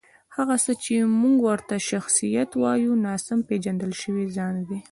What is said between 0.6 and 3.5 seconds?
څه چې موږ ورته شخصیت وایو، ناسم